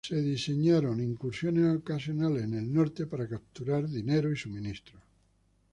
[0.99, 4.99] Incursiones ocasionales en el Norte fueron diseñados para capturar dinero y suministros.